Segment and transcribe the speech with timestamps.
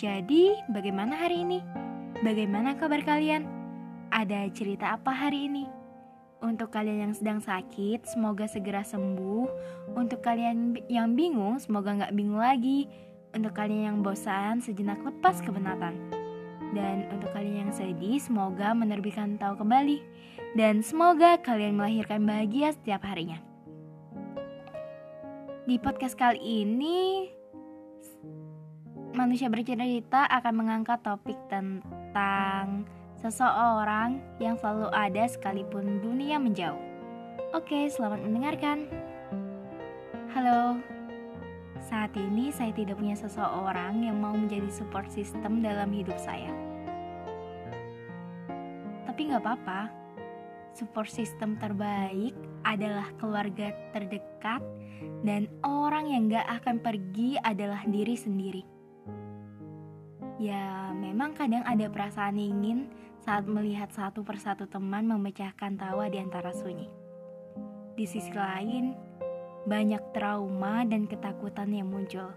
[0.00, 1.60] Jadi, bagaimana hari ini?
[2.24, 3.44] Bagaimana kabar kalian?
[4.08, 5.68] Ada cerita apa hari ini?
[6.40, 9.44] Untuk kalian yang sedang sakit, semoga segera sembuh.
[9.92, 12.88] Untuk kalian yang bingung, semoga nggak bingung lagi.
[13.36, 15.92] Untuk kalian yang bosan, sejenak lepas kebenatan.
[16.72, 20.00] Dan untuk kalian yang sedih, semoga menerbitkan tahu kembali
[20.56, 23.36] dan semoga kalian melahirkan bahagia setiap harinya.
[25.68, 27.28] Di podcast kali ini,
[29.20, 32.88] manusia bercerita akan mengangkat topik tentang
[33.20, 36.80] seseorang yang selalu ada sekalipun dunia menjauh.
[37.52, 38.88] Oke, selamat mendengarkan.
[40.32, 40.80] Halo,
[41.84, 46.48] saat ini saya tidak punya seseorang yang mau menjadi support system dalam hidup saya.
[49.04, 49.92] Tapi nggak apa-apa,
[50.72, 52.32] support system terbaik
[52.64, 54.64] adalah keluarga terdekat
[55.28, 58.79] dan orang yang gak akan pergi adalah diri sendiri.
[60.40, 62.88] Ya, memang kadang ada perasaan ingin
[63.20, 66.88] saat melihat satu persatu teman memecahkan tawa di antara sunyi.
[67.92, 68.96] Di sisi lain,
[69.68, 72.32] banyak trauma dan ketakutan yang muncul.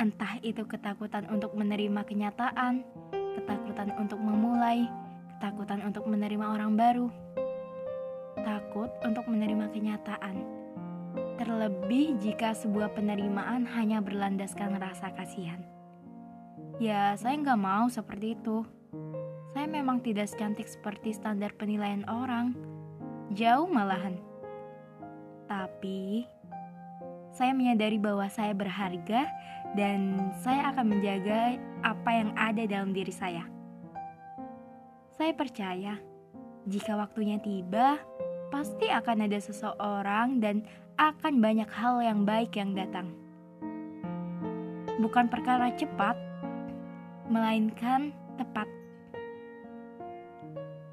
[0.00, 2.88] Entah itu ketakutan untuk menerima kenyataan,
[3.36, 4.88] ketakutan untuk memulai,
[5.36, 7.12] ketakutan untuk menerima orang baru,
[8.40, 10.40] takut untuk menerima kenyataan.
[11.36, 15.71] Terlebih jika sebuah penerimaan hanya berlandaskan rasa kasihan.
[16.82, 18.66] Ya, saya nggak mau seperti itu.
[19.54, 22.58] Saya memang tidak secantik seperti standar penilaian orang.
[23.30, 24.18] Jauh malahan.
[25.46, 26.26] Tapi,
[27.30, 29.30] saya menyadari bahwa saya berharga
[29.78, 31.54] dan saya akan menjaga
[31.86, 33.46] apa yang ada dalam diri saya.
[35.14, 36.02] Saya percaya,
[36.66, 38.02] jika waktunya tiba,
[38.50, 40.66] pasti akan ada seseorang dan
[40.98, 43.14] akan banyak hal yang baik yang datang.
[44.98, 46.31] Bukan perkara cepat,
[47.32, 48.68] melainkan tepat.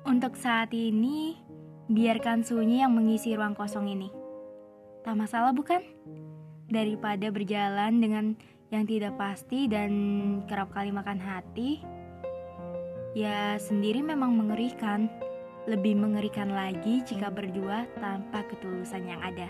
[0.08, 1.36] Untuk saat ini,
[1.92, 4.08] biarkan sunyi yang mengisi ruang kosong ini.
[5.04, 5.84] Tak masalah bukan?
[6.72, 8.26] Daripada berjalan dengan
[8.72, 9.92] yang tidak pasti dan
[10.48, 11.84] kerap kali makan hati,
[13.18, 15.10] Ya, sendiri memang mengerikan.
[15.66, 19.50] Lebih mengerikan lagi jika berdua tanpa ketulusan yang ada.